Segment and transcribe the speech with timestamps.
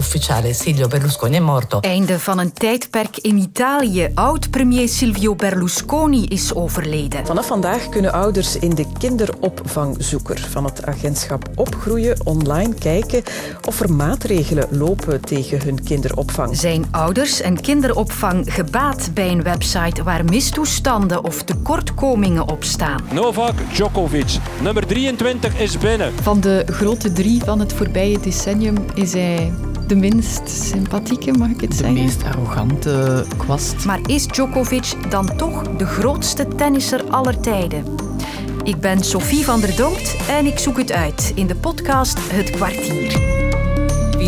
[0.00, 1.80] ufficiale Silvio Berlusconi è morto.
[1.80, 4.10] Einde van een tijdperk in Italië.
[4.14, 7.26] Oud-premier Silvio Berlusconi is overleden.
[7.26, 13.22] Vanaf vandaag kunnen ouders in de kinderopvangzoeker van het agentschap Opgroeien online kijken
[13.66, 16.56] of er maatregelen lopen tegen hun kinderopvang.
[16.56, 23.00] Zijn ouders en kinderopvang gebaat bij een website waar mistoestanden of tekortkomingen op staan?
[23.12, 26.12] Novak Djokovic, nummer 23, is binnen.
[26.22, 29.52] Van de grote drie van het voorbije decennium is hij
[29.90, 31.94] de minst sympathieke, mag ik het De zeggen?
[31.94, 33.84] meest arrogante kwast.
[33.84, 37.84] Maar is Djokovic dan toch de grootste tennisser aller tijden?
[38.62, 42.50] Ik ben Sophie van der Donkt en ik zoek het uit in de podcast Het
[42.50, 43.39] Kwartier.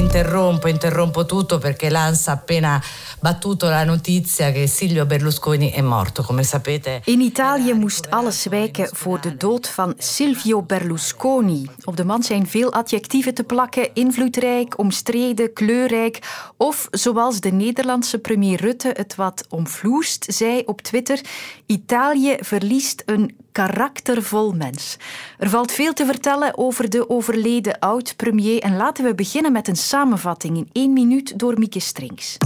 [0.03, 2.83] Interrompo, interrompo tutto perché l'ANSA ha appena
[3.21, 7.03] battuto la notizia che Silvio Berlusconi è morto, come sapete.
[7.05, 11.71] In Italië moest alles wijken voor de dood van Silvio Berlusconi.
[11.85, 16.19] Op de man zijn veel adjectieven te plakken: invloedrijk, omstreden, kleurrijk.
[16.57, 21.21] Of zoals de Nederlandse premier Rutte het wat omvloest zei op Twitter:
[21.67, 24.97] Italië verliest een karaktervol mens.
[25.39, 28.63] Er valt veel te vertellen over de overleden oud-premier.
[28.63, 32.39] En laten we beginnen met een samenvatting in één minuut door Mieke Strings.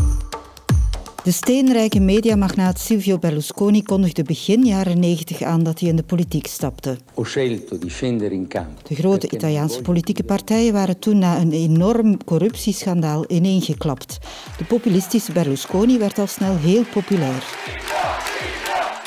[1.27, 6.47] De steenrijke mediamagnaat Silvio Berlusconi kondigde begin jaren 90 aan dat hij in de politiek
[6.47, 6.99] stapte.
[7.15, 8.81] Ho scelto di scendere in campo.
[8.89, 14.19] De grote Italiaanse politieke partijen waren toen na een enorm corruptieschandaal ineengeklapt.
[14.59, 17.45] De populistische Berlusconi werd al snel heel populair.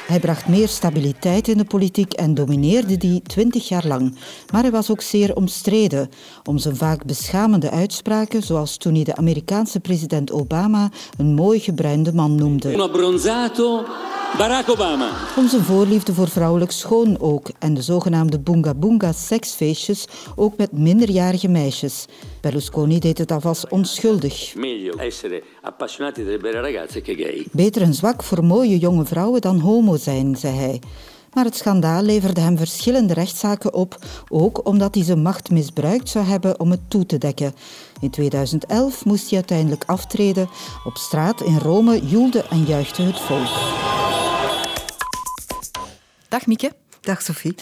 [0.09, 4.15] Hij bracht meer stabiliteit in de politiek en domineerde die twintig jaar lang.
[4.51, 6.09] Maar hij was ook zeer omstreden
[6.43, 12.13] om zijn vaak beschamende uitspraken, zoals toen hij de Amerikaanse president Obama een mooi gebruinde
[12.13, 12.73] man noemde.
[12.73, 13.85] Un abbronzato
[14.37, 15.11] Barack Obama.
[15.37, 20.71] Om zijn voorliefde voor vrouwelijk schoon ook en de zogenaamde Boonga Boonga seksfeestjes ook met
[20.71, 22.05] minderjarige meisjes.
[22.41, 24.55] Berlusconi deed het alvast onschuldig.
[24.55, 27.47] Meglio essere appassionati delle belle ragazze che gay.
[27.51, 30.81] Beter een zwak voor mooie jonge vrouwen dan homo zijn, zei hij.
[31.33, 33.97] Maar het schandaal leverde hem verschillende rechtszaken op,
[34.29, 37.53] ook omdat hij zijn macht misbruikt zou hebben om het toe te dekken.
[38.01, 40.49] In 2011 moest hij uiteindelijk aftreden.
[40.85, 43.49] Op straat in Rome joelde en juichte het volk.
[46.29, 46.71] Dag Mieke.
[47.01, 47.55] Dag Sophie.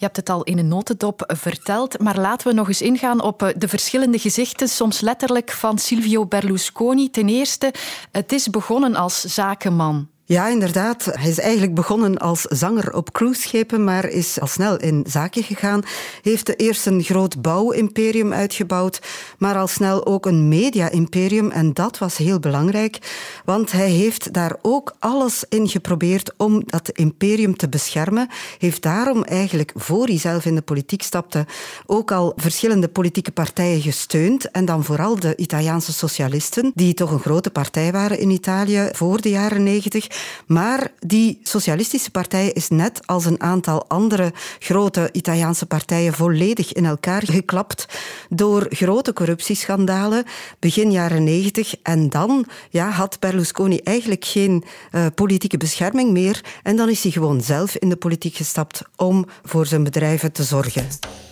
[0.00, 3.42] Je hebt het al in een notendop verteld, maar laten we nog eens ingaan op
[3.42, 7.10] eh, de verschillende gezichten, soms letterlijk, van Silvio Berlusconi.
[7.10, 7.72] Ten eerste,
[8.12, 10.08] het is begonnen als zakenman.
[10.30, 11.04] Ja, inderdaad.
[11.04, 15.82] Hij is eigenlijk begonnen als zanger op cruiseschepen, maar is al snel in zaken gegaan.
[16.22, 19.00] Heeft eerst een groot bouwimperium uitgebouwd,
[19.38, 21.50] maar al snel ook een media-imperium.
[21.50, 22.98] En dat was heel belangrijk,
[23.44, 28.28] want hij heeft daar ook alles in geprobeerd om dat imperium te beschermen.
[28.58, 31.46] Heeft daarom eigenlijk, voor hij zelf in de politiek stapte,
[31.86, 34.50] ook al verschillende politieke partijen gesteund.
[34.50, 39.20] En dan vooral de Italiaanse socialisten, die toch een grote partij waren in Italië voor
[39.20, 40.18] de jaren negentig.
[40.46, 46.84] Maar die socialistische partij is net als een aantal andere grote Italiaanse partijen volledig in
[46.84, 47.86] elkaar geklapt
[48.28, 50.24] door grote corruptieschandalen
[50.58, 51.74] begin jaren negentig.
[51.82, 56.44] En dan ja, had Berlusconi eigenlijk geen uh, politieke bescherming meer.
[56.62, 60.42] En dan is hij gewoon zelf in de politiek gestapt om voor zijn bedrijven te
[60.42, 60.88] zorgen.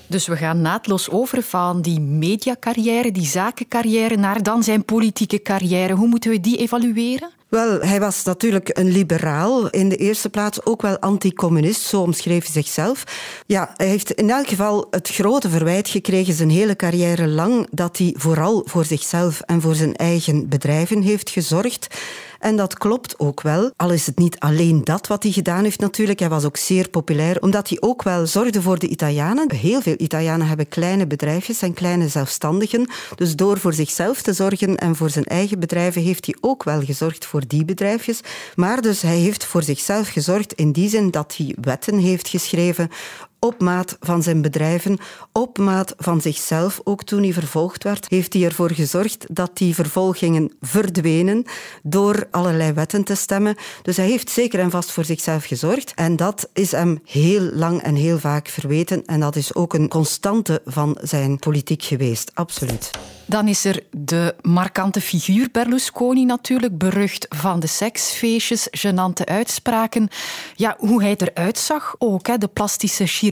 [0.07, 5.93] Dus we gaan naadloos over van die mediacarrière, die zakencarrière, naar dan zijn politieke carrière.
[5.95, 7.31] Hoe moeten we die evalueren?
[7.49, 9.69] Wel, hij was natuurlijk een liberaal.
[9.69, 13.05] In de eerste plaats ook wel anticommunist, zo omschreef hij zichzelf.
[13.47, 17.99] Ja, hij heeft in elk geval het grote verwijt gekregen zijn hele carrière lang dat
[17.99, 21.87] hij vooral voor zichzelf en voor zijn eigen bedrijven heeft gezorgd.
[22.39, 23.71] En dat klopt ook wel.
[23.77, 26.19] Al is het niet alleen dat wat hij gedaan heeft natuurlijk.
[26.19, 29.53] Hij was ook zeer populair, omdat hij ook wel zorgde voor de Italianen.
[29.53, 32.91] Heel veel Italianen hebben kleine bedrijfjes en kleine zelfstandigen.
[33.15, 36.83] Dus door voor zichzelf te zorgen en voor zijn eigen bedrijven heeft hij ook wel
[36.83, 38.21] gezorgd voor die bedrijfjes.
[38.55, 42.91] Maar dus hij heeft voor zichzelf gezorgd in die zin dat hij wetten heeft geschreven
[43.41, 44.99] op maat van zijn bedrijven,
[45.33, 46.81] op maat van zichzelf.
[46.85, 51.45] Ook toen hij vervolgd werd, heeft hij ervoor gezorgd dat die vervolgingen verdwenen
[51.83, 53.57] door allerlei wetten te stemmen.
[53.83, 55.93] Dus hij heeft zeker en vast voor zichzelf gezorgd.
[55.95, 59.05] En dat is hem heel lang en heel vaak verweten.
[59.05, 62.91] En dat is ook een constante van zijn politiek geweest, absoluut.
[63.27, 70.09] Dan is er de markante figuur Berlusconi natuurlijk, berucht van de seksfeestjes, genante uitspraken.
[70.55, 73.28] Ja, hoe hij eruit zag ook, hè, de plastische chirurgie.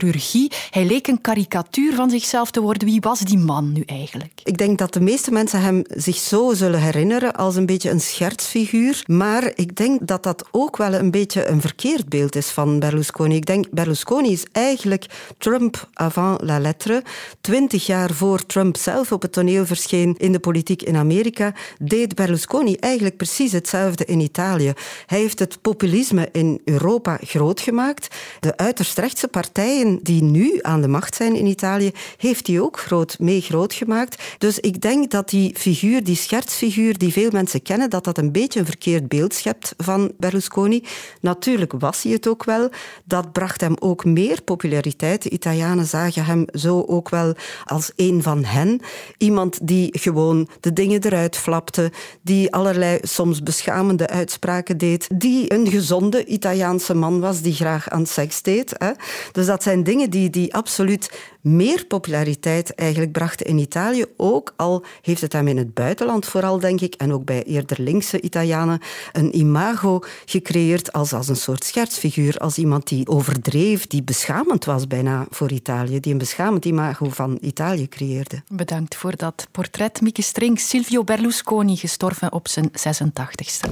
[0.69, 2.87] Hij leek een karikatuur van zichzelf te worden.
[2.87, 4.41] Wie was die man nu eigenlijk?
[4.43, 8.01] Ik denk dat de meeste mensen hem zich zo zullen herinneren als een beetje een
[8.01, 9.03] schertsfiguur.
[9.05, 13.35] Maar ik denk dat dat ook wel een beetje een verkeerd beeld is van Berlusconi.
[13.35, 15.05] Ik denk, Berlusconi is eigenlijk
[15.37, 17.03] Trump avant la lettre.
[17.41, 22.15] Twintig jaar voor Trump zelf op het toneel verscheen in de politiek in Amerika, deed
[22.15, 24.73] Berlusconi eigenlijk precies hetzelfde in Italië.
[25.05, 28.15] Hij heeft het populisme in Europa groot gemaakt.
[28.39, 32.79] De uiterst rechtse partijen die nu aan de macht zijn in Italië, heeft hij ook
[32.79, 34.23] groot, mee groot gemaakt.
[34.37, 38.31] Dus ik denk dat die figuur, die schertsfiguur die veel mensen kennen, dat dat een
[38.31, 40.83] beetje een verkeerd beeld schept van Berlusconi.
[41.21, 42.69] Natuurlijk was hij het ook wel.
[43.03, 45.23] Dat bracht hem ook meer populariteit.
[45.23, 47.33] De Italianen zagen hem zo ook wel
[47.65, 48.81] als een van hen.
[49.17, 51.91] Iemand die gewoon de dingen eruit flapte,
[52.21, 58.05] die allerlei soms beschamende uitspraken deed, die een gezonde Italiaanse man was die graag aan
[58.05, 58.73] seks deed.
[58.77, 58.91] Hè.
[59.31, 64.05] Dus dat zijn dingen die, die absoluut meer populariteit eigenlijk brachten in Italië.
[64.17, 67.81] Ook al heeft het hem in het buitenland vooral, denk ik, en ook bij eerder
[67.81, 68.79] linkse Italianen,
[69.11, 74.87] een imago gecreëerd als, als een soort schertsfiguur, als iemand die overdreef, die beschamend was
[74.87, 78.41] bijna voor Italië, die een beschamend imago van Italië creëerde.
[78.47, 80.59] Bedankt voor dat portret, Mieke String.
[80.59, 83.69] Silvio Berlusconi, gestorven op zijn 86ste.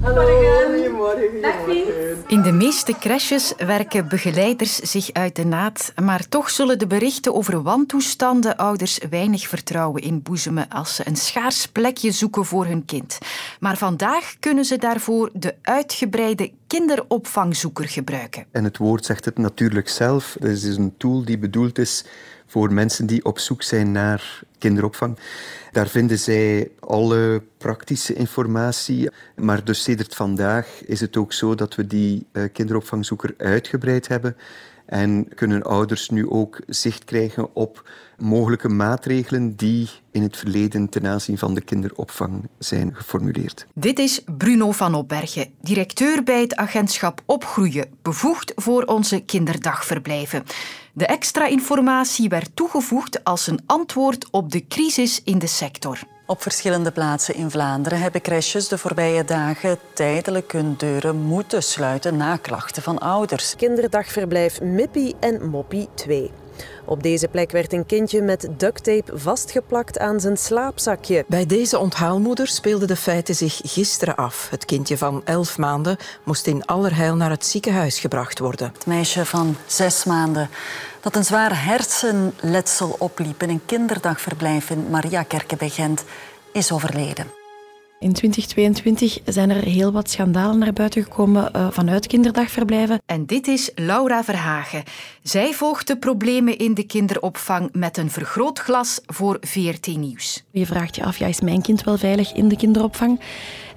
[0.00, 0.26] Hallo,
[0.66, 2.28] goedemorgen.
[2.28, 7.34] In de meeste crèches werken begeleiders zich uit de naad, maar toch zullen de berichten
[7.34, 13.18] over wantoestanden ouders weinig vertrouwen inboezemen als ze een schaars plekje zoeken voor hun kind.
[13.60, 18.44] Maar vandaag kunnen ze daarvoor de uitgebreide kinderopvangzoeker gebruiken.
[18.50, 20.36] En het woord zegt het natuurlijk zelf.
[20.38, 22.04] Het is een tool die bedoeld is
[22.50, 25.18] voor mensen die op zoek zijn naar kinderopvang.
[25.72, 29.10] Daar vinden zij alle praktische informatie.
[29.36, 34.36] Maar dus sedert vandaag is het ook zo dat we die uh, kinderopvangzoeker uitgebreid hebben.
[34.90, 41.06] En kunnen ouders nu ook zicht krijgen op mogelijke maatregelen die in het verleden ten
[41.06, 43.66] aanzien van de kinderopvang zijn geformuleerd.
[43.74, 50.44] Dit is Bruno van Opbergen, directeur bij het agentschap Opgroeien, bevoegd voor onze kinderdagverblijven.
[50.92, 55.98] De extra informatie werd toegevoegd als een antwoord op de crisis in de sector.
[56.30, 62.16] Op verschillende plaatsen in Vlaanderen hebben crèches de voorbije dagen tijdelijk hun deuren moeten sluiten
[62.16, 63.56] na klachten van ouders.
[63.56, 66.30] Kinderdagverblijf Mippie en Moppie 2.
[66.84, 71.24] Op deze plek werd een kindje met ducttape vastgeplakt aan zijn slaapzakje.
[71.28, 74.48] Bij deze onthaalmoeder speelden de feiten zich gisteren af.
[74.50, 78.72] Het kindje van 11 maanden moest in allerheil naar het ziekenhuis gebracht worden.
[78.74, 80.48] Het meisje van zes maanden
[81.00, 86.04] dat een zwaar hersenletsel opliep in een kinderdagverblijf in Mariakerke bij Gent,
[86.52, 87.39] is overleden.
[88.00, 93.02] In 2022 zijn er heel wat schandalen naar buiten gekomen uh, vanuit kinderdagverblijven.
[93.06, 94.82] En dit is Laura Verhagen.
[95.22, 100.44] Zij volgt de problemen in de kinderopvang met een vergrootglas voor VRT Nieuws.
[100.50, 103.20] Je vraagt je af, ja, is mijn kind wel veilig in de kinderopvang?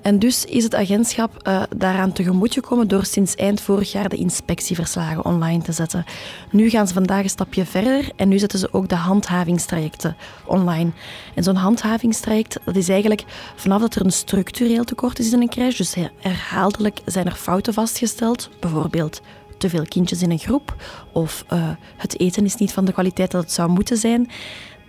[0.03, 4.15] En dus is het agentschap uh, daaraan tegemoet gekomen door sinds eind vorig jaar de
[4.15, 6.05] inspectieverslagen online te zetten.
[6.51, 10.15] Nu gaan ze vandaag een stapje verder en nu zetten ze ook de handhavingstrajecten
[10.45, 10.91] online.
[11.35, 13.23] En zo'n handhavingstraject, dat is eigenlijk
[13.55, 17.73] vanaf dat er een structureel tekort is in een crash, dus herhaaldelijk zijn er fouten
[17.73, 19.21] vastgesteld, bijvoorbeeld
[19.57, 20.75] te veel kindjes in een groep
[21.11, 24.29] of uh, het eten is niet van de kwaliteit dat het zou moeten zijn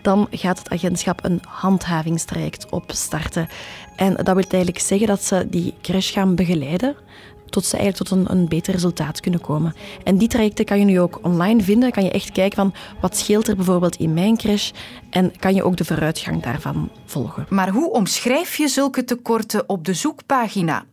[0.05, 3.49] dan gaat het agentschap een handhavingstraject opstarten.
[3.97, 6.97] En dat wil eigenlijk zeggen dat ze die crash gaan begeleiden
[7.55, 9.75] tot ze eigenlijk tot een, beter resultaat kunnen komen.
[10.05, 11.91] En die trajecten kan je nu ook online vinden.
[11.91, 14.71] Kan je echt kijken van wat scheelt er bijvoorbeeld in mijn crash
[15.11, 17.47] en kan je ook de vooruitgang daarvan volgen.
[17.49, 20.85] Maar hoe omschrijf je zulke tekorten op de zoekpagina?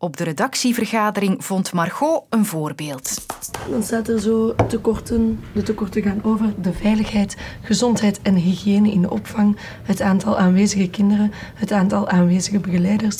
[0.00, 3.26] Op de redactievergadering vond Margot een voorbeeld.
[3.70, 5.40] Dan staat er zo tekorten.
[5.54, 10.90] De tekorten gaan over de veiligheid, gezondheid en hygiëne in de opvang, het aantal aanwezige
[10.90, 13.16] kinderen, het aantal aanwezige begeleiders.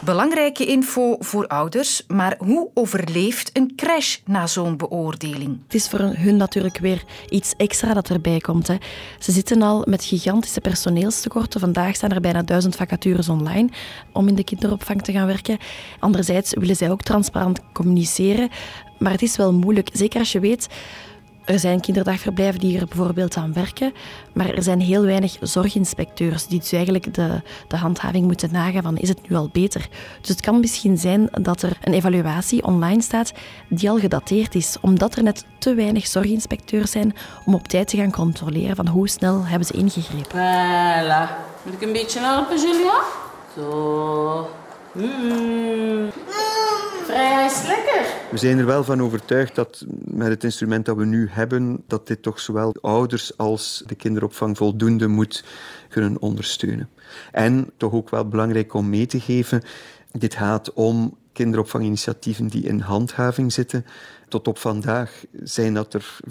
[0.00, 5.58] Belangrijke info voor ouders, maar hoe overleeft een crash na zo'n beoordeling?
[5.64, 8.66] Het is voor hun natuurlijk weer iets extra dat erbij komt.
[8.66, 8.76] Hè.
[9.18, 11.60] Ze zitten al met gigantische personeelstekorten.
[11.60, 13.68] Vandaag staan er bijna duizend vacatures online
[14.12, 15.58] om in de kinderopvang te gaan werken.
[15.98, 18.48] Anderzijds willen zij ook transparant communiceren.
[18.98, 20.68] Maar het is wel moeilijk, zeker als je weet
[21.48, 23.92] er zijn kinderdagverblijven die er bijvoorbeeld aan werken,
[24.32, 28.96] maar er zijn heel weinig zorginspecteurs die dus eigenlijk de, de handhaving moeten nagaan van
[28.96, 29.88] is het nu al beter.
[30.20, 33.32] Dus het kan misschien zijn dat er een evaluatie online staat
[33.68, 37.14] die al gedateerd is, omdat er net te weinig zorginspecteurs zijn
[37.44, 40.30] om op tijd te gaan controleren van hoe snel hebben ze ingegrepen.
[40.30, 41.46] Voilà.
[41.62, 43.00] Moet ik een beetje helpen, Julia?
[43.54, 44.50] Zo.
[44.92, 46.10] Mm.
[47.08, 48.06] Vrij is lekker.
[48.30, 52.06] We zijn er wel van overtuigd dat met het instrument dat we nu hebben, dat
[52.06, 55.44] dit toch zowel ouders als de kinderopvang voldoende moet
[55.88, 56.88] kunnen ondersteunen.
[57.32, 59.62] En toch ook wel belangrijk om mee te geven,
[60.12, 63.86] dit gaat om kinderopvanginitiatieven die in handhaving zitten.
[64.28, 66.18] Tot op vandaag zijn dat er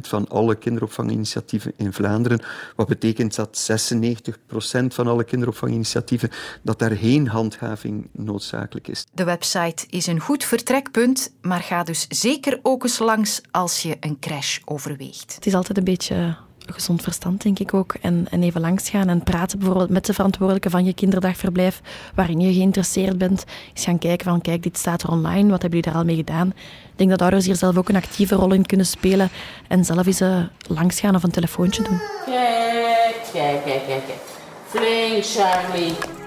[0.00, 2.40] van alle kinderopvanginitiatieven in Vlaanderen.
[2.76, 6.30] Wat betekent dat 96% van alle kinderopvanginitiatieven
[6.62, 9.06] dat daar geen handhaving noodzakelijk is.
[9.12, 13.96] De website is een goed vertrekpunt, maar ga dus zeker ook eens langs als je
[14.00, 15.34] een crash overweegt.
[15.34, 16.36] Het is altijd een beetje
[16.74, 17.94] gezond verstand, denk ik ook.
[18.00, 21.80] En, en even langs gaan en praten bijvoorbeeld met de verantwoordelijke van je kinderdagverblijf
[22.14, 23.44] waarin je geïnteresseerd bent.
[23.74, 26.16] Eens gaan kijken van, kijk, dit staat er online, wat hebben jullie daar al mee
[26.16, 26.48] gedaan?
[26.92, 29.28] Ik denk dat ouders hier zelf ook een actieve rol in kunnen spelen
[29.68, 32.00] en zelf eens uh, langs gaan of een telefoontje doen.
[32.24, 34.20] Kijk, kijk, kijk, kijk.
[34.68, 36.17] Flink, Charlie.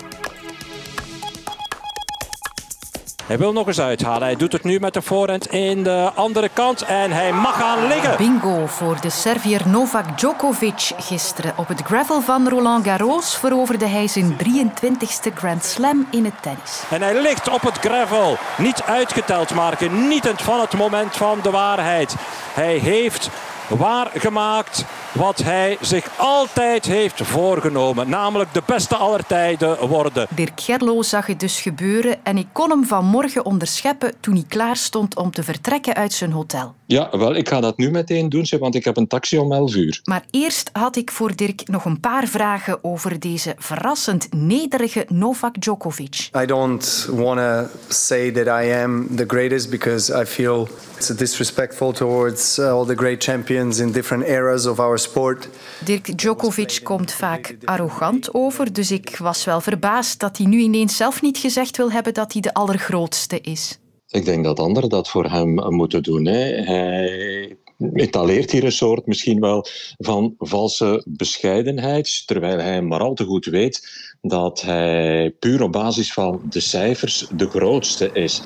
[3.31, 4.21] Hij wil nog eens uithalen.
[4.21, 6.81] Hij doet het nu met de voorhand in de andere kant.
[6.81, 8.17] En hij mag gaan liggen.
[8.17, 10.91] Bingo voor de Serviër Novak Djokovic.
[10.97, 16.41] Gisteren op het gravel van Roland Garros veroverde hij zijn 23ste Grand Slam in het
[16.41, 16.83] tennis.
[16.89, 18.37] En hij ligt op het gravel.
[18.57, 22.15] Niet uitgeteld maar genietend van het moment van de waarheid.
[22.53, 23.29] Hij heeft
[23.67, 28.09] waargemaakt wat hij zich altijd heeft voorgenomen.
[28.09, 30.27] Namelijk de beste aller tijden worden.
[30.35, 34.75] Dirk Gerlo zag het dus gebeuren en ik kon hem vanmorgen onderscheppen toen hij klaar
[34.75, 36.75] stond om te vertrekken uit zijn hotel.
[36.85, 39.75] Ja, wel, ik ga dat nu meteen doen, want ik heb een taxi om 11
[39.75, 39.99] uur.
[40.03, 45.61] Maar eerst had ik voor Dirk nog een paar vragen over deze verrassend nederige Novak
[45.61, 46.29] Djokovic.
[46.41, 51.91] I don't want to say that I am the greatest because I feel it's disrespectful
[51.91, 55.49] towards uh, all the great champions in different eras of our sport.
[55.85, 60.95] Dirk Djokovic komt vaak arrogant over, dus ik was wel verbaasd dat hij nu ineens
[60.95, 63.79] zelf niet gezegd wil hebben dat hij de allergrootste is.
[64.07, 66.25] Ik denk dat anderen dat voor hem moeten doen.
[66.25, 66.63] Hè.
[66.63, 67.57] Hij
[67.93, 69.65] etaleert hier een soort misschien wel
[69.97, 73.89] van valse bescheidenheid, terwijl hij maar al te goed weet
[74.21, 78.41] dat hij puur op basis van de cijfers de grootste is.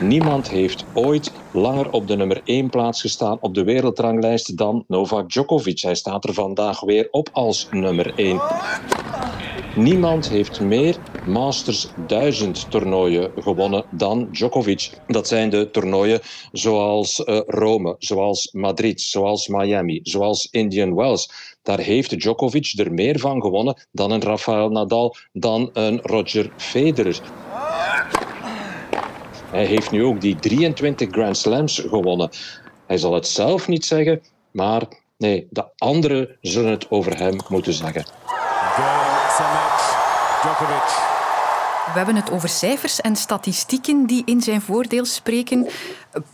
[0.00, 5.30] Niemand heeft ooit langer op de nummer 1 plaats gestaan op de wereldranglijst dan Novak
[5.30, 5.80] Djokovic.
[5.80, 8.40] Hij staat er vandaag weer op als nummer 1.
[9.76, 10.96] Niemand heeft meer
[11.26, 14.90] Masters 1000 toernooien gewonnen dan Djokovic.
[15.06, 16.20] Dat zijn de toernooien
[16.52, 21.30] zoals uh, Rome, zoals Madrid, zoals Miami, zoals Indian Wells.
[21.62, 27.20] Daar heeft Djokovic er meer van gewonnen dan een Rafael Nadal, dan een Roger Federer.
[29.54, 32.30] Hij heeft nu ook die 23 Grand Slams gewonnen.
[32.86, 34.82] Hij zal het zelf niet zeggen, maar
[35.18, 38.04] nee, de anderen zullen het over hem moeten zeggen.
[41.84, 45.66] We hebben het over cijfers en statistieken die in zijn voordeel spreken.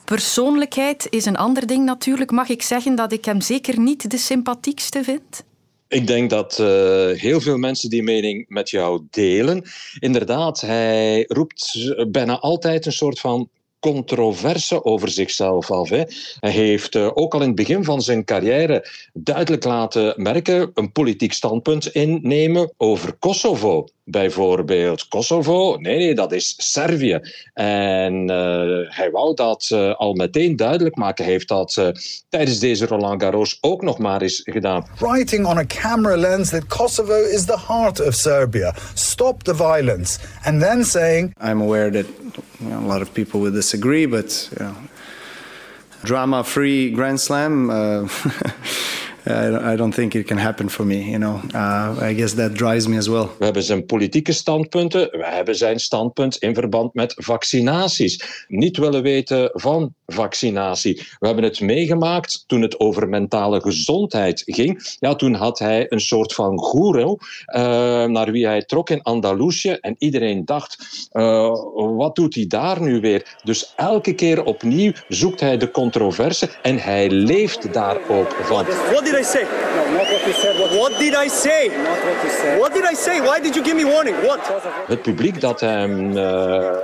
[0.04, 2.30] Persoonlijkheid is een ander ding natuurlijk.
[2.30, 5.44] Mag ik zeggen dat ik hem zeker niet de sympathiekste vind?
[5.90, 6.66] Ik denk dat uh,
[7.10, 9.64] heel veel mensen die mening met jou delen.
[9.98, 13.48] Inderdaad, hij roept bijna altijd een soort van
[13.80, 15.88] controverse over zichzelf af.
[15.88, 16.02] Hè.
[16.40, 20.92] Hij heeft uh, ook al in het begin van zijn carrière duidelijk laten merken een
[20.92, 25.76] politiek standpunt innemen over Kosovo bijvoorbeeld Kosovo.
[25.76, 27.20] Nee, nee, dat is Servië.
[27.54, 31.24] En uh, hij wou dat uh, al meteen duidelijk maken.
[31.24, 31.88] Hij heeft dat uh,
[32.28, 34.86] tijdens deze Roland Garros ook nog maar eens gedaan.
[34.98, 38.74] Writing on a camera lens that Kosovo is the heart of Serbia.
[38.94, 40.18] Stop the violence.
[40.42, 41.34] And then saying...
[41.42, 42.06] I'm aware that
[42.58, 44.48] you know, a lot of people will disagree, but...
[44.58, 44.74] You know,
[46.02, 47.70] drama-free Grand Slam...
[49.72, 51.10] I don't think it can happen for me.
[51.10, 53.28] You know, uh, I guess that drives me as well.
[53.38, 55.08] We hebben zijn politieke standpunten.
[55.10, 58.44] We hebben zijn standpunt in verband met vaccinaties.
[58.48, 61.02] Niet willen weten van vaccinatie.
[61.18, 64.96] We hebben het meegemaakt toen het over mentale gezondheid ging.
[64.98, 67.62] Ja, toen had hij een soort van goeroe uh,
[68.04, 69.72] naar wie hij trok in Andalusië.
[69.80, 71.54] En iedereen dacht, uh,
[71.96, 73.38] wat doet hij daar nu weer?
[73.44, 78.64] Dus elke keer opnieuw zoekt hij de controverse en hij leeft daar ook van.
[78.64, 79.42] What did I say?
[79.76, 80.58] No, not what you said.
[80.58, 81.68] What, what did I say?
[81.68, 82.58] Not what you said.
[82.58, 83.20] What did I say?
[83.20, 84.16] Why did you give me warning?
[84.22, 84.40] What?
[84.86, 86.76] Het publiek dat hem uh,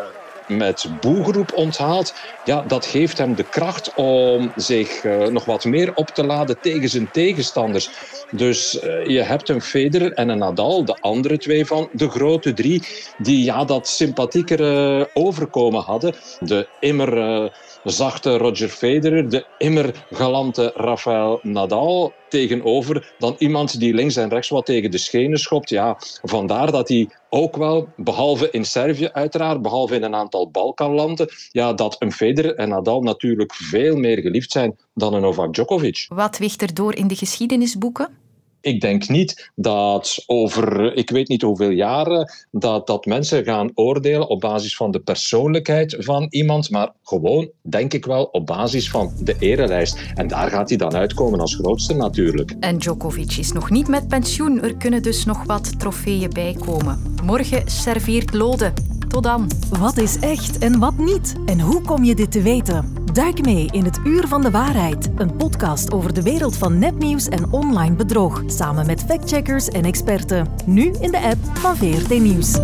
[0.46, 2.14] met boegroep onthaalt,
[2.44, 6.60] ja, dat geeft hem de kracht om zich uh, nog wat meer op te laden
[6.60, 7.90] tegen zijn tegenstanders.
[8.30, 12.52] Dus uh, je hebt een Federer en een Nadal, de andere twee van de grote
[12.52, 12.82] drie,
[13.18, 16.14] die ja, dat sympathieker overkomen hadden.
[16.40, 17.50] De immer
[17.90, 24.48] zachte Roger Federer, de immer galante Rafael Nadal tegenover dan iemand die links en rechts
[24.48, 25.68] wat tegen de schenen schopt.
[25.68, 31.28] Ja, vandaar dat hij ook wel, behalve in Servië uiteraard, behalve in een aantal Balkanlanden,
[31.50, 36.06] ja, dat een Federer en Nadal natuurlijk veel meer geliefd zijn dan een Novak Djokovic.
[36.08, 38.25] Wat weegt er door in de geschiedenisboeken?
[38.66, 44.28] Ik denk niet dat over, ik weet niet hoeveel jaren, dat, dat mensen gaan oordelen
[44.28, 49.12] op basis van de persoonlijkheid van iemand, maar gewoon, denk ik wel, op basis van
[49.20, 49.98] de erelijst.
[50.14, 52.54] En daar gaat hij dan uitkomen als grootste natuurlijk.
[52.60, 54.62] En Djokovic is nog niet met pensioen.
[54.62, 57.16] Er kunnen dus nog wat trofeeën bijkomen.
[57.24, 58.95] Morgen serveert Lode.
[59.20, 59.50] Dan.
[59.78, 61.34] Wat is echt en wat niet?
[61.46, 62.94] En hoe kom je dit te weten?
[63.12, 67.28] Duik mee in het Uur van de Waarheid, een podcast over de wereld van nepnieuws
[67.28, 70.48] en online bedrog, samen met factcheckers en experten.
[70.66, 72.58] Nu in de app van VRT Nieuws.